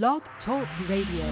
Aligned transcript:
Blog 0.00 0.22
Talk 0.46 0.66
Radio. 0.88 1.26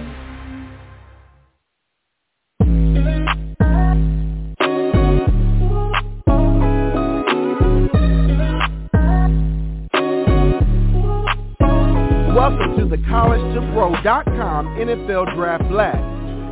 Welcome 12.35 12.77
to 12.77 12.85
the 12.87 12.97
College2Pro.com 13.09 14.67
NFL 14.77 15.35
Draft 15.35 15.67
Blast, 15.67 15.97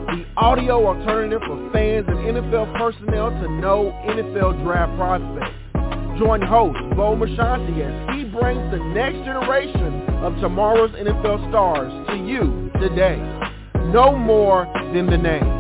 the 0.08 0.26
audio 0.36 0.88
alternative 0.88 1.42
for 1.46 1.70
fans 1.72 2.08
and 2.08 2.18
NFL 2.18 2.76
personnel 2.76 3.30
to 3.30 3.52
know 3.62 3.94
NFL 4.08 4.64
draft 4.64 4.98
prospects. 4.98 5.59
Join 6.20 6.42
host 6.42 6.78
Bo 6.98 7.16
Marchionte 7.16 7.80
as 7.80 8.14
he 8.14 8.26
brings 8.26 8.72
the 8.72 8.78
next 8.94 9.24
generation 9.24 10.02
of 10.22 10.36
tomorrow's 10.42 10.92
NFL 10.92 11.50
stars 11.50 12.08
to 12.10 12.18
you 12.18 12.70
today. 12.82 13.16
Know 13.94 14.18
more 14.18 14.66
than 14.94 15.06
the 15.06 15.18
name. 15.18 15.60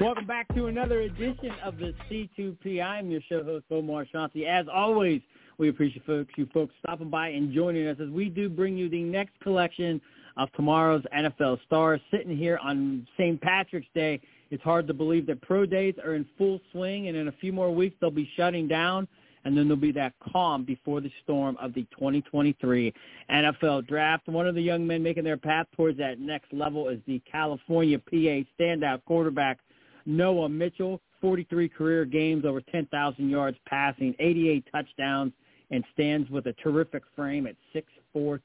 Welcome 0.00 0.26
back 0.28 0.46
to 0.54 0.66
another 0.66 1.00
edition 1.00 1.50
of 1.64 1.76
the 1.78 1.92
C2P. 2.08 2.80
I'm 2.80 3.10
your 3.10 3.20
show 3.28 3.42
host, 3.42 3.64
Bo 3.68 3.82
Marchionte. 3.82 4.46
As 4.46 4.66
always, 4.72 5.22
we 5.58 5.70
appreciate 5.70 6.06
folks, 6.06 6.32
you 6.36 6.46
folks 6.54 6.72
stopping 6.84 7.10
by 7.10 7.30
and 7.30 7.52
joining 7.52 7.88
us 7.88 7.96
as 8.00 8.10
we 8.10 8.28
do 8.28 8.48
bring 8.48 8.76
you 8.76 8.88
the 8.88 9.02
next 9.02 9.32
collection 9.40 10.00
of 10.36 10.52
tomorrow's 10.52 11.02
NFL 11.16 11.58
stars. 11.66 12.00
Sitting 12.10 12.36
here 12.36 12.58
on 12.62 13.06
St. 13.16 13.40
Patrick's 13.40 13.88
Day, 13.94 14.20
it's 14.50 14.62
hard 14.62 14.86
to 14.86 14.94
believe 14.94 15.26
that 15.26 15.40
pro 15.42 15.66
days 15.66 15.94
are 16.04 16.14
in 16.14 16.26
full 16.36 16.60
swing, 16.72 17.08
and 17.08 17.16
in 17.16 17.28
a 17.28 17.32
few 17.32 17.52
more 17.52 17.74
weeks 17.74 17.96
they'll 18.00 18.10
be 18.10 18.30
shutting 18.36 18.68
down, 18.68 19.08
and 19.44 19.56
then 19.56 19.66
there'll 19.66 19.80
be 19.80 19.92
that 19.92 20.12
calm 20.32 20.64
before 20.64 21.00
the 21.00 21.10
storm 21.22 21.56
of 21.60 21.74
the 21.74 21.82
2023 21.92 22.92
NFL 23.30 23.86
Draft. 23.86 24.28
One 24.28 24.46
of 24.46 24.54
the 24.54 24.62
young 24.62 24.86
men 24.86 25.02
making 25.02 25.24
their 25.24 25.36
path 25.36 25.66
towards 25.76 25.98
that 25.98 26.18
next 26.18 26.52
level 26.52 26.88
is 26.88 27.00
the 27.06 27.20
California 27.30 27.98
PA 27.98 28.44
standout 28.58 29.04
quarterback 29.06 29.58
Noah 30.06 30.48
Mitchell. 30.48 31.00
43 31.24 31.70
career 31.70 32.04
games, 32.04 32.44
over 32.44 32.60
10,000 32.60 33.30
yards 33.30 33.56
passing, 33.64 34.14
88 34.18 34.62
touchdowns, 34.70 35.32
and 35.70 35.82
stands 35.94 36.28
with 36.28 36.44
a 36.48 36.52
terrific 36.62 37.02
frame 37.16 37.46
at 37.46 37.56
6'4", 37.74 37.82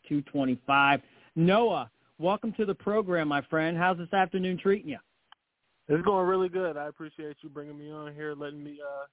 225. 0.07 1.01
Noah, 1.39 1.89
welcome 2.17 2.51
to 2.57 2.65
the 2.65 2.75
program, 2.75 3.29
my 3.29 3.41
friend. 3.43 3.77
How's 3.77 3.97
this 3.97 4.11
afternoon 4.11 4.57
treating 4.61 4.89
you? 4.89 4.97
It's 5.87 6.03
going 6.03 6.27
really 6.27 6.49
good. 6.49 6.75
I 6.75 6.87
appreciate 6.87 7.37
you 7.39 7.47
bringing 7.47 7.79
me 7.79 7.89
on 7.89 8.13
here, 8.13 8.35
letting 8.35 8.61
me 8.61 8.77
uh, 8.85 9.05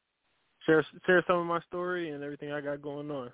share 0.67 0.85
share 1.07 1.23
some 1.29 1.39
of 1.39 1.47
my 1.47 1.61
story 1.69 2.11
and 2.11 2.25
everything 2.25 2.51
I 2.51 2.61
got 2.61 2.83
going 2.83 3.13
on. 3.13 3.31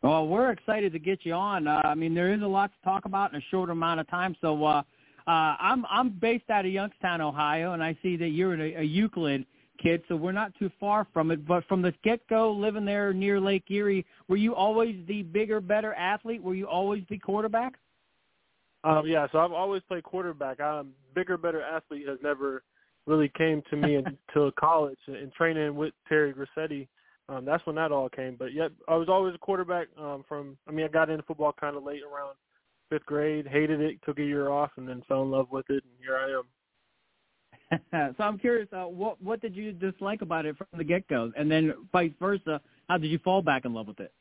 Well, 0.00 0.26
we're 0.26 0.52
excited 0.52 0.90
to 0.94 0.98
get 0.98 1.26
you 1.26 1.34
on. 1.34 1.68
Uh, 1.68 1.82
I 1.84 1.94
mean, 1.94 2.14
there 2.14 2.32
is 2.32 2.40
a 2.40 2.46
lot 2.46 2.70
to 2.72 2.82
talk 2.82 3.04
about 3.04 3.34
in 3.34 3.40
a 3.40 3.44
short 3.50 3.68
amount 3.68 4.00
of 4.00 4.08
time. 4.08 4.34
So 4.40 4.64
uh, 4.64 4.82
uh, 5.26 5.30
I'm 5.60 5.84
I'm 5.90 6.08
based 6.08 6.48
out 6.48 6.64
of 6.64 6.72
Youngstown, 6.72 7.20
Ohio, 7.20 7.74
and 7.74 7.84
I 7.84 7.94
see 8.02 8.16
that 8.16 8.28
you're 8.28 8.54
a, 8.54 8.76
a 8.76 8.82
Euclid 8.84 9.44
kid, 9.82 10.02
so 10.08 10.16
we're 10.16 10.32
not 10.32 10.52
too 10.58 10.70
far 10.78 11.06
from 11.12 11.30
it. 11.30 11.46
But 11.46 11.64
from 11.66 11.82
the 11.82 11.92
get-go, 12.02 12.52
living 12.52 12.84
there 12.84 13.12
near 13.12 13.40
Lake 13.40 13.64
Erie, 13.70 14.04
were 14.28 14.36
you 14.36 14.54
always 14.54 14.96
the 15.06 15.22
bigger, 15.22 15.60
better 15.60 15.94
athlete? 15.94 16.42
Were 16.42 16.54
you 16.54 16.66
always 16.66 17.04
the 17.08 17.18
quarterback? 17.18 17.74
Um, 18.84 19.06
yeah, 19.06 19.26
so 19.32 19.38
I've 19.38 19.52
always 19.52 19.82
played 19.88 20.04
quarterback. 20.04 20.60
I'm 20.60 20.92
bigger, 21.14 21.36
better 21.36 21.62
athlete 21.62 22.06
has 22.06 22.18
never 22.22 22.62
really 23.06 23.30
came 23.36 23.62
to 23.70 23.76
me 23.76 23.96
until 23.96 24.50
college 24.58 24.98
and 25.06 25.32
training 25.32 25.74
with 25.74 25.92
Terry 26.08 26.32
Grossetti. 26.32 26.86
Um, 27.28 27.44
that's 27.44 27.64
when 27.66 27.76
that 27.76 27.90
all 27.90 28.08
came. 28.08 28.36
But 28.38 28.52
yet, 28.52 28.70
I 28.88 28.94
was 28.94 29.08
always 29.08 29.34
a 29.34 29.38
quarterback. 29.38 29.88
Um, 29.98 30.24
from 30.28 30.56
I 30.68 30.70
mean, 30.70 30.84
I 30.84 30.88
got 30.88 31.10
into 31.10 31.24
football 31.24 31.54
kind 31.58 31.76
of 31.76 31.82
late 31.82 32.02
around 32.02 32.36
fifth 32.88 33.06
grade, 33.06 33.46
hated 33.46 33.80
it, 33.80 33.98
took 34.04 34.18
a 34.18 34.24
year 34.24 34.50
off, 34.50 34.70
and 34.76 34.88
then 34.88 35.02
fell 35.08 35.22
in 35.22 35.30
love 35.30 35.50
with 35.50 35.68
it, 35.70 35.82
and 35.82 35.92
here 35.98 36.16
I 36.16 36.38
am. 36.38 36.44
so 37.92 38.14
I'm 38.20 38.38
curious, 38.38 38.68
uh, 38.72 38.84
what 38.84 39.20
what 39.22 39.40
did 39.40 39.56
you 39.56 39.72
dislike 39.72 40.22
about 40.22 40.46
it 40.46 40.56
from 40.56 40.66
the 40.76 40.84
get 40.84 41.06
go, 41.08 41.32
and 41.36 41.50
then 41.50 41.74
vice 41.92 42.12
versa? 42.20 42.60
How 42.88 42.98
did 42.98 43.10
you 43.10 43.18
fall 43.18 43.42
back 43.42 43.64
in 43.64 43.74
love 43.74 43.88
with 43.88 44.00
it? 44.00 44.12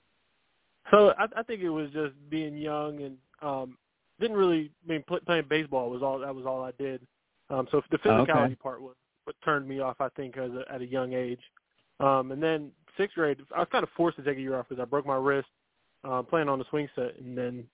So 0.92 1.14
I, 1.18 1.26
I 1.38 1.44
think 1.44 1.62
it 1.62 1.70
was 1.70 1.90
just 1.92 2.14
being 2.30 2.58
young 2.58 3.02
and 3.02 3.18
um, 3.42 3.78
didn't 4.20 4.38
really 4.38 4.72
I 4.88 4.92
mean 4.92 5.04
play, 5.08 5.20
playing 5.26 5.46
baseball 5.50 5.90
was 5.90 6.02
all 6.02 6.20
that 6.20 6.34
was 6.34 6.46
all 6.46 6.64
I 6.64 6.72
did. 6.72 7.02
Um, 7.50 7.68
so 7.72 7.82
the 7.92 7.98
physicality 8.00 8.46
okay. 8.46 8.56
part 8.56 8.82
was 8.82 8.96
what 9.26 9.36
turned 9.44 9.68
me 9.68 9.80
off. 9.80 9.98
I 10.00 10.10
think 10.10 10.38
as 10.38 10.52
a, 10.52 10.74
at 10.74 10.82
a 10.82 10.86
young 10.86 11.14
age, 11.14 11.42
um, 12.00 12.32
and 12.32 12.42
then 12.42 12.72
sixth 12.98 13.16
grade 13.16 13.38
I 13.56 13.60
was 13.60 13.68
kind 13.72 13.84
of 13.84 13.90
forced 13.96 14.18
to 14.18 14.24
take 14.24 14.38
a 14.38 14.42
year 14.42 14.58
off 14.58 14.68
because 14.70 14.82
I 14.82 14.86
broke 14.86 15.06
my 15.06 15.18
wrist 15.18 15.48
uh, 16.04 16.24
playing 16.24 16.50
on 16.50 16.60
the 16.60 16.66
swing 16.70 16.90
set, 16.96 17.18
and 17.20 17.38
then 17.38 17.66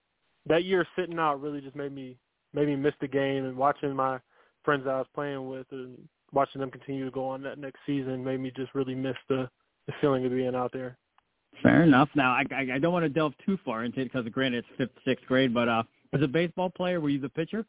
that 0.47 0.65
year 0.65 0.85
sitting 0.97 1.19
out 1.19 1.41
really 1.41 1.61
just 1.61 1.75
made 1.75 1.93
me 1.93 2.17
made 2.53 2.67
me 2.67 2.75
miss 2.75 2.93
the 2.99 3.07
game 3.07 3.45
and 3.45 3.55
watching 3.55 3.95
my 3.95 4.19
friends 4.63 4.85
that 4.85 4.93
I 4.93 4.99
was 4.99 5.07
playing 5.13 5.47
with 5.49 5.67
and 5.71 5.97
watching 6.33 6.61
them 6.61 6.71
continue 6.71 7.05
to 7.05 7.11
go 7.11 7.27
on 7.27 7.41
that 7.43 7.59
next 7.59 7.79
season 7.85 8.23
made 8.23 8.39
me 8.39 8.51
just 8.55 8.73
really 8.73 8.95
miss 8.95 9.17
the 9.29 9.49
the 9.87 9.93
feeling 9.99 10.25
of 10.25 10.31
being 10.31 10.55
out 10.55 10.71
there. 10.71 10.97
Fair 11.63 11.83
enough. 11.83 12.09
Now 12.15 12.31
I 12.31 12.43
I, 12.51 12.75
I 12.75 12.79
don't 12.79 12.93
want 12.93 13.03
to 13.03 13.09
delve 13.09 13.33
too 13.45 13.57
far 13.65 13.83
into 13.83 14.01
it 14.01 14.05
because 14.05 14.27
granted 14.29 14.59
it's 14.59 14.77
fifth 14.77 15.03
sixth 15.05 15.25
grade, 15.25 15.53
but 15.53 15.67
uh, 15.67 15.83
as 16.13 16.21
a 16.21 16.27
baseball 16.27 16.69
player, 16.69 16.99
were 16.99 17.09
you 17.09 17.19
the 17.19 17.29
pitcher? 17.29 17.65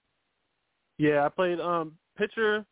Yeah, 0.98 1.25
I 1.25 1.28
played 1.28 1.60
um 1.60 1.92
pitcher 2.16 2.64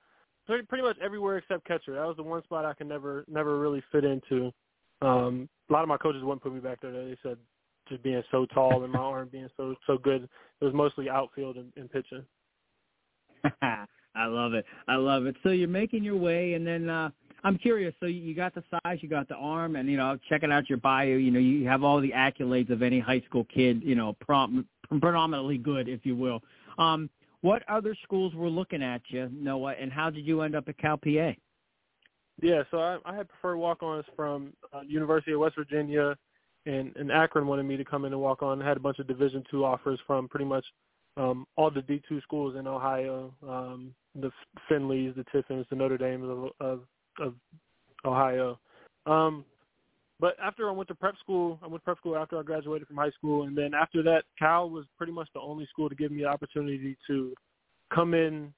pretty, 0.47 0.67
pretty 0.67 0.85
much 0.85 0.97
everywhere 1.03 1.39
except 1.39 1.67
catcher. 1.67 1.95
That 1.95 2.07
was 2.07 2.17
the 2.17 2.23
one 2.23 2.43
spot 2.45 2.65
I 2.65 2.75
could 2.75 2.89
never 2.89 3.25
never 3.29 3.59
really 3.59 3.83
fit 3.93 4.05
into. 4.05 4.53
Um, 5.03 5.49
a 5.69 5.73
lot 5.73 5.83
of 5.83 5.89
my 5.89 5.97
coaches 5.97 6.23
wouldn't 6.23 6.43
put 6.43 6.53
me 6.53 6.61
back 6.61 6.81
there. 6.81 6.93
They 6.93 7.17
said 7.23 7.39
just 7.89 8.03
being 8.03 8.23
so 8.31 8.47
tall 8.47 8.85
and 8.85 8.93
my 8.93 8.99
arm 8.99 9.29
being 9.31 9.49
so 9.57 9.75
so 9.87 9.99
good. 9.99 10.29
It 10.61 10.65
was 10.65 10.75
mostly 10.75 11.09
outfield 11.09 11.57
and, 11.57 11.73
and 11.77 11.91
pitching. 11.91 12.25
I 14.15 14.27
love 14.27 14.55
it. 14.55 14.65
I 14.89 14.97
love 14.97 15.27
it. 15.27 15.37
So 15.43 15.51
you're 15.51 15.69
making 15.69 16.03
your 16.03 16.17
way, 16.17 16.55
and 16.55 16.67
then 16.67 16.89
uh, 16.89 17.11
I'm 17.45 17.57
curious. 17.57 17.95
So 18.01 18.07
you 18.07 18.35
got 18.35 18.55
the 18.55 18.65
size, 18.71 18.99
you 19.01 19.09
got 19.09 19.29
the 19.29 19.37
arm, 19.37 19.77
and 19.77 19.89
you 19.89 19.97
know, 19.97 20.19
checking 20.29 20.51
out 20.51 20.69
your 20.69 20.79
bio, 20.79 21.17
you 21.17 21.31
know, 21.31 21.39
you 21.39 21.67
have 21.69 21.85
all 21.85 22.01
the 22.01 22.13
accolades 22.13 22.71
of 22.71 22.83
any 22.83 22.99
high 22.99 23.23
school 23.27 23.47
kid. 23.53 23.83
You 23.85 23.95
know, 23.95 24.17
prom- 24.21 24.67
predominantly 25.01 25.59
good, 25.59 25.89
if 25.89 26.05
you 26.05 26.17
will. 26.17 26.43
Um, 26.79 27.09
what 27.43 27.63
other 27.69 27.97
schools 28.03 28.35
were 28.35 28.51
looking 28.51 28.83
at 28.83 29.01
you, 29.09 29.31
Noah, 29.33 29.75
and 29.81 29.91
how 29.93 30.11
did 30.11 30.27
you 30.27 30.43
end 30.43 30.55
up 30.55 30.69
at 30.69 30.77
Cal 30.79 30.99
PA? 30.99 31.33
Yeah, 32.43 32.63
so 32.71 32.79
I, 32.79 32.99
I 33.05 33.15
had 33.15 33.29
preferred 33.29 33.57
walk-ons 33.57 34.05
from 34.17 34.53
uh, 34.73 34.81
University 34.81 35.33
of 35.33 35.41
West 35.41 35.57
Virginia, 35.57 36.17
and, 36.67 36.95
and 36.97 37.11
Akron 37.11 37.47
wanted 37.47 37.65
me 37.65 37.77
to 37.77 37.85
come 37.85 38.05
in 38.05 38.13
and 38.13 38.21
walk 38.21 38.43
on. 38.43 38.63
I 38.63 38.69
had 38.69 38.77
a 38.77 38.81
bunch 38.81 38.99
of 38.99 39.07
Division 39.07 39.45
two 39.51 39.65
offers 39.65 39.99
from 40.07 40.29
pretty 40.29 40.47
much 40.47 40.65
um, 41.17 41.47
all 41.57 41.71
the 41.71 41.83
D 41.83 42.01
two 42.09 42.21
schools 42.23 42.57
in 42.59 42.67
Ohio, 42.67 43.33
um, 43.47 43.95
the 44.15 44.31
Findlays, 44.69 45.15
the 45.17 45.25
Tiffins, 45.33 45.67
the 45.71 45.77
Notre 45.77 45.99
Dames 45.99 46.25
of, 46.25 46.51
of, 46.61 46.81
of 47.19 47.35
Ohio. 48.05 48.59
Um, 49.07 49.45
but 50.19 50.37
after 50.43 50.69
I 50.69 50.73
went 50.73 50.89
to 50.89 50.95
prep 50.95 51.17
school, 51.19 51.59
I 51.63 51.67
went 51.67 51.83
to 51.83 51.85
prep 51.85 51.99
school 51.99 52.17
after 52.17 52.39
I 52.39 52.43
graduated 52.43 52.87
from 52.87 52.97
high 52.97 53.11
school, 53.11 53.45
and 53.45 53.57
then 53.57 53.73
after 53.75 54.03
that, 54.03 54.25
Cal 54.39 54.69
was 54.69 54.85
pretty 54.99 55.13
much 55.13 55.29
the 55.35 55.41
only 55.41 55.67
school 55.67 55.89
to 55.89 55.95
give 55.95 56.13
me 56.13 56.23
the 56.23 56.29
opportunity 56.29 56.97
to 57.07 57.35
come 57.95 58.15
in 58.15 58.53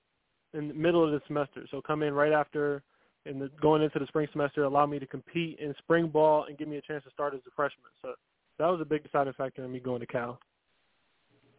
in 0.54 0.68
the 0.68 0.74
middle 0.74 1.04
of 1.04 1.12
the 1.12 1.20
semester. 1.26 1.66
So 1.70 1.80
come 1.80 2.02
in 2.02 2.12
right 2.12 2.32
after 2.32 2.82
and 3.26 3.40
the, 3.40 3.50
going 3.60 3.82
into 3.82 3.98
the 3.98 4.06
spring 4.06 4.28
semester, 4.32 4.64
allow 4.64 4.86
me 4.86 4.98
to 4.98 5.06
compete 5.06 5.58
in 5.60 5.74
spring 5.78 6.08
ball 6.08 6.46
and 6.48 6.58
give 6.58 6.68
me 6.68 6.76
a 6.76 6.82
chance 6.82 7.04
to 7.04 7.10
start 7.10 7.34
as 7.34 7.40
a 7.46 7.50
freshman. 7.54 7.90
So 8.02 8.14
that 8.58 8.66
was 8.66 8.80
a 8.80 8.84
big 8.84 9.04
deciding 9.04 9.32
factor 9.34 9.64
in 9.64 9.72
me 9.72 9.78
going 9.78 10.00
to 10.00 10.06
Cal. 10.06 10.38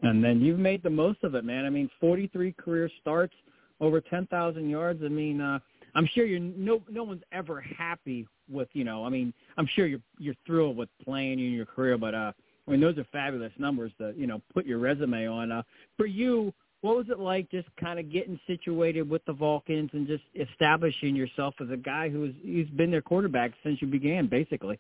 And 0.04 0.24
then 0.24 0.42
you've 0.42 0.60
made 0.60 0.84
the 0.84 0.90
most 0.90 1.24
of 1.24 1.34
it, 1.36 1.46
man. 1.46 1.66
I 1.66 1.70
mean, 1.70 1.90
43 2.00 2.54
career 2.54 2.90
starts, 3.02 3.34
over 3.80 4.02
10,000 4.02 4.70
yards. 4.70 5.02
I 5.04 5.08
mean, 5.08 5.42
uh, 5.42 5.60
I'm 5.96 6.08
sure 6.14 6.26
you're 6.26 6.40
no 6.40 6.82
no 6.90 7.04
one's 7.04 7.24
ever 7.32 7.62
happy 7.62 8.28
with 8.50 8.68
you 8.74 8.84
know. 8.84 9.06
I 9.06 9.10
mean, 9.10 9.34
I'm 9.58 9.68
sure 9.76 9.86
you're 9.86 10.02
you're 10.18 10.36
thrilled 10.46 10.78
with 10.78 10.90
playing 11.04 11.40
in 11.40 11.52
your 11.52 11.66
career, 11.66 11.98
but 11.98 12.16
uh, 12.16 12.32
I 12.68 12.72
mean, 12.72 12.82
those 12.82 12.98
are 12.98 13.06
fabulous 13.12 13.52
numbers 13.58 13.92
to 14.00 14.14
you 14.18 14.28
know 14.28 14.42
put 14.54 14.66
your 14.66 14.80
resume 14.80 15.28
on. 15.28 15.52
Uh, 15.52 15.62
for 15.98 16.06
you, 16.06 16.54
what 16.82 16.96
was 16.98 17.06
it 17.10 17.20
like 17.20 17.50
just 17.52 17.68
kind 17.80 18.00
of 18.00 18.12
getting 18.12 18.40
situated 18.48 19.08
with 19.10 19.24
the 19.26 19.34
Vulcans 19.34 19.92
and 19.94 20.08
just 20.08 20.24
establishing 20.36 21.16
yourself 21.16 21.54
as 21.62 21.70
a 21.70 21.78
guy 21.78 22.10
who's 22.10 22.34
who's 22.44 22.70
been 22.70 22.92
their 22.92 23.02
quarterback 23.02 23.52
since 23.64 23.82
you 23.82 23.88
began, 23.88 24.28
basically? 24.28 24.80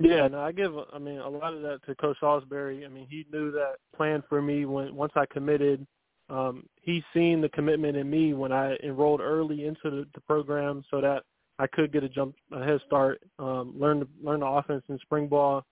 Yeah, 0.00 0.28
no, 0.28 0.40
I 0.40 0.52
give 0.52 0.72
I 0.92 0.98
mean 0.98 1.18
a 1.18 1.28
lot 1.28 1.52
of 1.52 1.60
that 1.62 1.80
to 1.86 1.94
Coach 1.94 2.16
Salisbury. 2.20 2.86
I 2.86 2.88
mean, 2.88 3.06
he 3.08 3.26
knew 3.30 3.50
that 3.52 3.74
plan 3.94 4.22
for 4.28 4.40
me 4.40 4.64
when 4.64 4.94
once 4.94 5.12
I 5.14 5.26
committed. 5.30 5.86
Um, 6.30 6.64
he's 6.80 7.02
seen 7.12 7.40
the 7.40 7.48
commitment 7.50 7.96
in 7.96 8.08
me 8.08 8.32
when 8.34 8.52
I 8.52 8.76
enrolled 8.84 9.20
early 9.20 9.66
into 9.66 9.90
the, 9.90 10.06
the 10.14 10.20
program, 10.22 10.84
so 10.90 11.00
that 11.00 11.24
I 11.58 11.66
could 11.66 11.92
get 11.92 12.04
a 12.04 12.08
jump 12.08 12.34
a 12.52 12.64
head 12.64 12.80
start, 12.86 13.20
um, 13.38 13.74
learn 13.78 14.06
learn 14.22 14.40
the 14.40 14.46
offense 14.46 14.82
in 14.88 14.98
spring 15.00 15.26
ball, 15.28 15.64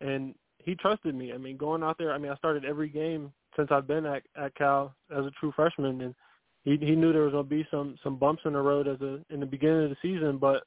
and 0.00 0.34
he 0.58 0.76
trusted 0.76 1.14
me. 1.14 1.32
I 1.32 1.38
mean, 1.38 1.56
going 1.56 1.82
out 1.82 1.98
there, 1.98 2.12
I 2.12 2.18
mean, 2.18 2.30
I 2.30 2.36
started 2.36 2.64
every 2.64 2.88
game 2.88 3.32
since 3.56 3.68
I've 3.72 3.88
been 3.88 4.06
at, 4.06 4.22
at 4.36 4.54
Cal 4.54 4.94
as 5.10 5.24
a 5.24 5.32
true 5.40 5.52
freshman, 5.56 6.02
and 6.02 6.14
he 6.62 6.76
he 6.76 6.94
knew 6.94 7.12
there 7.12 7.22
was 7.22 7.32
going 7.32 7.46
to 7.46 7.50
be 7.50 7.66
some 7.68 7.96
some 8.04 8.16
bumps 8.16 8.42
in 8.44 8.52
the 8.52 8.60
road 8.60 8.86
as 8.86 9.00
a 9.00 9.20
in 9.30 9.40
the 9.40 9.46
beginning 9.46 9.84
of 9.84 9.90
the 9.90 9.96
season, 10.00 10.38
but 10.38 10.62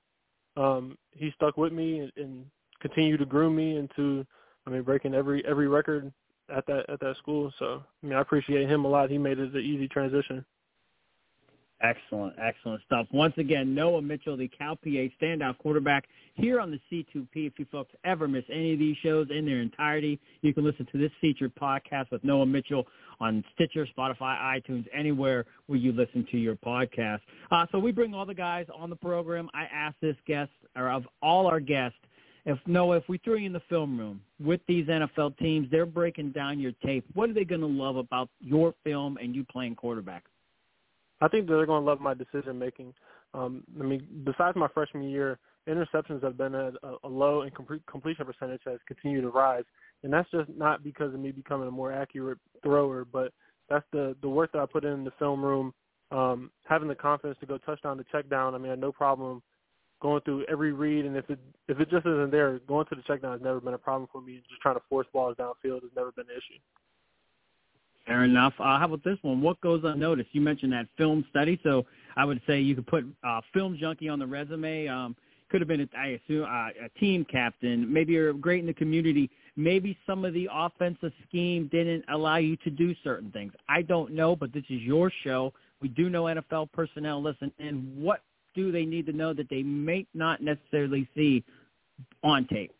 um, 0.58 0.98
he 1.12 1.32
stuck 1.36 1.56
with 1.56 1.72
me 1.72 2.00
and, 2.00 2.12
and 2.18 2.46
continued 2.86 3.18
to 3.18 3.26
groom 3.26 3.56
me 3.56 3.78
into, 3.78 4.24
I 4.68 4.70
mean, 4.70 4.84
breaking 4.84 5.16
every 5.16 5.44
every 5.46 5.68
record 5.68 6.12
at 6.56 6.68
that 6.68 6.88
at 6.88 7.00
that 7.00 7.18
school. 7.18 7.52
So 7.58 7.84
I 8.04 8.06
mean, 8.06 8.16
I 8.16 8.22
appreciate 8.22 8.70
him 8.70 8.86
a 8.86 8.88
lot. 8.88 9.10
He 9.10 9.18
made 9.18 9.40
it 9.40 9.56
an 9.56 9.62
easy 9.62 9.88
transition. 9.88 10.46
Excellent, 11.82 12.36
excellent 12.40 12.82
stuff. 12.86 13.06
Once 13.12 13.34
again, 13.38 13.76
Noah 13.76 14.02
Mitchell, 14.02 14.38
the 14.38 14.48
Cal 14.48 14.76
PA 14.78 15.08
standout 15.22 15.58
quarterback 15.58 16.06
here 16.36 16.62
on 16.62 16.72
the 16.72 16.80
C2P. 16.90 17.48
If 17.48 17.54
you 17.58 17.66
folks 17.70 17.94
ever 18.06 18.28
miss 18.28 18.46
any 18.50 18.74
of 18.74 18.80
these 18.80 18.96
shows 19.04 19.28
in 19.30 19.46
their 19.46 19.60
entirety, 19.62 20.20
you 20.42 20.54
can 20.54 20.64
listen 20.64 20.88
to 20.92 20.98
this 20.98 21.12
featured 21.20 21.54
podcast 21.56 22.12
with 22.12 22.24
Noah 22.24 22.46
Mitchell 22.46 22.88
on 23.20 23.44
Stitcher, 23.56 23.86
Spotify, 23.98 24.40
iTunes, 24.40 24.86
anywhere 24.94 25.46
where 25.68 25.78
you 25.78 25.92
listen 25.92 26.26
to 26.32 26.38
your 26.38 26.56
podcast. 26.56 27.20
Uh, 27.52 27.66
so 27.72 27.80
we 27.80 27.92
bring 27.92 28.14
all 28.14 28.26
the 28.26 28.34
guys 28.34 28.68
on 28.74 28.90
the 28.90 28.96
program. 28.96 29.50
I 29.54 29.64
ask 29.64 29.96
this 30.02 30.18
guest, 30.26 30.52
or 30.78 30.90
of 30.90 31.04
all 31.22 31.46
our 31.46 31.60
guests, 31.60 31.98
if 32.46 32.60
Noah, 32.68 32.98
if 32.98 33.04
we 33.10 33.18
threw 33.18 33.38
you 33.38 33.48
in 33.48 33.54
the 33.54 33.62
film 33.70 33.98
room 33.98 34.22
with 34.40 34.62
these 34.68 34.86
NFL 34.88 35.38
teams, 35.38 35.68
they're 35.72 35.86
breaking 35.86 36.32
down 36.32 36.60
your 36.60 36.74
tape. 36.86 37.06
What 37.14 37.30
are 37.30 37.34
they 37.34 37.44
going 37.44 37.62
to 37.62 37.68
love 37.68 37.96
about 37.96 38.30
your 38.40 38.74
film 38.84 39.18
and 39.22 39.36
you 39.36 39.44
playing 39.44 39.76
quarterback? 39.76 40.26
I 41.22 41.28
think 41.28 41.48
they're 41.48 41.66
going 41.66 41.84
to 41.84 41.90
love 41.90 42.00
my 42.00 42.14
decision 42.14 42.60
making. 42.60 42.94
Um, 43.34 43.64
I 43.80 43.84
mean, 43.84 44.06
besides 44.24 44.56
my 44.56 44.68
freshman 44.74 45.10
year, 45.10 45.40
interceptions 45.68 46.24
have 46.24 46.38
been 46.38 46.54
at 46.54 46.74
a, 46.84 46.96
a 47.04 47.08
low, 47.08 47.42
and 47.42 47.54
complete, 47.56 47.82
completion 47.90 48.26
percentage 48.26 48.62
has 48.66 48.80
continued 48.88 49.22
to 49.22 49.30
rise. 49.30 49.64
And 50.04 50.14
that's 50.14 50.30
just 50.30 50.50
not 50.56 50.84
because 50.84 51.14
of 51.14 51.20
me 51.20 51.32
becoming 51.32 51.68
a 51.68 51.72
more 51.72 51.92
accurate 51.92 52.38
thrower, 52.62 53.06
but 53.06 53.32
that's 53.70 53.86
the 53.92 54.16
the 54.22 54.30
work 54.30 54.52
that 54.52 54.62
I 54.62 54.66
put 54.68 54.86
in 54.86 55.04
the 55.04 55.12
film 55.18 55.44
room, 55.44 55.74
um, 56.12 56.52
having 56.66 56.88
the 56.88 56.96
confidence 56.96 57.40
to 57.40 57.48
go 57.48 57.58
touchdown 57.58 57.98
to 57.98 58.06
check 58.12 58.30
down. 58.30 58.54
I 58.54 58.60
mean, 58.60 58.68
I 58.68 58.72
had 58.72 58.80
no 58.80 58.92
problem 58.92 59.42
going 60.02 60.22
through 60.22 60.46
every 60.50 60.72
read, 60.72 61.06
and 61.06 61.16
if 61.16 61.30
it 61.30 61.40
if 61.68 61.80
it 61.80 61.90
just 61.90 62.06
isn't 62.06 62.32
there, 62.32 62.60
going 62.68 62.86
to 62.88 62.96
the 62.96 63.02
check 63.04 63.22
down 63.22 63.32
has 63.34 63.42
never 63.42 63.60
been 63.60 63.74
a 63.74 63.78
problem 63.78 64.10
for 64.12 64.22
me. 64.22 64.42
Just 64.50 64.62
trying 64.62 64.76
to 64.76 64.82
force 64.90 65.08
balls 65.14 65.36
downfield 65.40 65.82
has 65.82 65.92
never 65.96 66.12
been 66.12 66.26
an 66.30 66.36
issue. 66.36 66.60
Fair 68.06 68.24
enough. 68.24 68.54
Uh, 68.60 68.78
how 68.78 68.86
about 68.86 69.04
this 69.04 69.18
one? 69.24 69.42
What 69.42 69.60
goes 69.62 69.82
unnoticed? 69.84 70.30
You 70.32 70.42
mentioned 70.42 70.74
that 70.74 70.88
film 70.96 71.26
study, 71.32 71.60
so 71.64 71.86
I 72.16 72.24
would 72.24 72.40
say 72.46 72.60
you 72.60 72.76
could 72.76 72.86
put 72.86 73.04
uh, 73.24 73.42
film 73.54 73.78
junkie 73.80 74.10
on 74.10 74.20
the 74.20 74.28
resume. 74.28 74.88
Um, 74.88 75.16
could 75.50 75.62
have 75.62 75.68
been, 75.68 75.82
a, 75.82 75.98
I 75.98 76.20
assume, 76.24 76.44
uh, 76.44 76.86
a 76.86 77.00
team 77.00 77.26
captain. 77.26 77.92
Maybe 77.92 78.14
you're 78.14 78.34
great 78.34 78.60
in 78.60 78.66
the 78.66 78.74
community. 78.74 79.30
Maybe 79.56 79.98
some 80.06 80.26
of 80.26 80.34
the 80.34 80.50
offensive 80.52 81.14
scheme 81.28 81.70
didn't 81.72 82.04
allow 82.10 82.38
you 82.38 82.58
to 82.58 82.70
do 82.70 82.94
certain 83.04 83.32
things. 83.32 83.54
I 83.70 83.82
don't 83.82 84.12
know, 84.14 84.36
but 84.36 84.54
this 84.54 84.64
is 84.70 84.82
your 84.82 85.12
show. 85.24 85.54
We 85.82 85.90
do 85.90 86.10
know 86.10 86.24
NFL 86.24 86.72
personnel 86.72 87.22
listen, 87.22 87.52
and 87.60 87.96
what 87.96 88.22
do 88.56 88.72
they 88.72 88.86
need 88.86 89.06
to 89.07 89.13
know 89.13 89.34
that 89.34 89.50
they 89.50 89.63
may 89.63 90.07
not 90.13 90.42
necessarily 90.42 91.07
see 91.16 91.44
on 92.24 92.48
tape? 92.48 92.72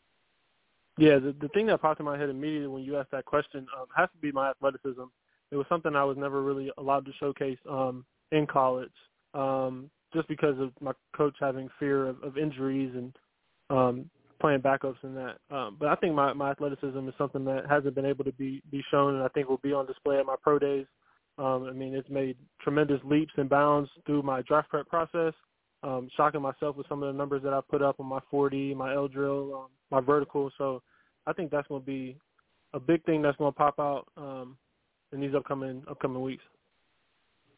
Yeah, 0.98 1.19
the 1.19 1.36
the 1.42 1.50
thing 1.50 1.68
that 1.68 1.81
popped 1.81 2.00
in 2.00 2.06
my 2.06 2.18
head 2.18 2.30
immediately 2.30 2.68
when 2.68 2.83
you 2.83 2.98
asked 2.98 3.12
that 3.12 3.25
question 3.25 3.68
um, 3.77 3.88
has 3.95 4.10
to 4.13 4.18
be 4.22 4.31
my 4.31 4.50
athleticism. 4.50 5.04
It 5.51 5.57
was 5.57 5.66
something 5.68 5.95
I 5.95 6.04
was 6.04 6.18
never 6.18 6.42
really 6.42 6.72
allowed 6.77 7.06
to 7.06 7.12
showcase 7.19 7.57
um, 7.69 8.06
in 8.31 8.48
college, 8.48 8.92
um, 9.33 9.89
just 10.13 10.27
because 10.27 10.57
of 10.60 10.72
my 10.81 10.94
coach 11.16 11.36
having 11.39 11.69
fear 11.80 12.07
of, 12.07 12.24
of 12.24 12.38
injuries 12.38 12.92
and 12.95 13.16
um, 13.69 14.10
playing 14.39 14.62
backups 14.62 15.04
and 15.04 15.16
that. 15.18 15.38
Um, 15.54 15.75
but 15.80 15.89
I 15.89 15.95
think 15.95 16.13
my 16.16 16.31
my 16.33 16.51
athleticism 16.51 17.07
is 17.07 17.13
something 17.18 17.44
that 17.45 17.66
hasn't 17.69 17.95
been 17.95 18.06
able 18.06 18.24
to 18.24 18.31
be 18.33 18.62
be 18.71 18.83
shown, 18.89 19.16
and 19.16 19.24
I 19.24 19.28
think 19.30 19.50
will 19.50 19.57
be 19.57 19.74
on 19.74 19.86
display 19.86 20.18
at 20.18 20.25
my 20.25 20.36
pro 20.42 20.60
days. 20.60 20.86
Um, 21.38 21.68
I 21.69 21.74
mean, 21.74 21.94
it's 21.94 22.10
made 22.10 22.38
tremendous 22.62 23.01
leaps 23.04 23.33
and 23.36 23.50
bounds 23.50 23.89
through 24.06 24.24
my 24.24 24.42
draft 24.44 24.69
prep 24.69 24.88
process. 24.88 25.33
Um, 25.86 26.10
shocking 26.18 26.42
myself 26.42 26.76
with 26.76 26.88
some 26.90 27.04
of 27.04 27.14
the 27.14 27.18
numbers 27.18 27.44
that 27.44 27.54
I 27.54 27.60
put 27.70 27.84
up 27.84 28.00
on 28.00 28.08
my 28.08 28.20
40, 28.32 28.74
my 28.74 28.96
L 28.96 29.08
drill, 29.08 29.54
um, 29.54 29.68
my 29.92 30.02
vertical. 30.02 30.50
So 30.58 30.82
I 31.28 31.34
think 31.34 31.52
that's 31.52 31.68
going 31.68 31.82
to 31.82 31.86
be 31.86 32.18
a 32.74 32.80
big 32.80 33.04
thing 33.06 33.22
that's 33.22 33.38
going 33.38 33.54
to 33.54 33.58
pop 33.58 33.78
out 33.78 34.08
um, 34.18 34.58
in 35.14 35.22
these 35.22 35.36
upcoming 35.36 35.84
upcoming 35.88 36.24
weeks. 36.24 36.44